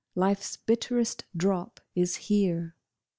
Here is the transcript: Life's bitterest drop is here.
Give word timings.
Life's 0.15 0.57
bitterest 0.57 1.25
drop 1.37 1.79
is 1.93 2.15
here. 2.15 2.75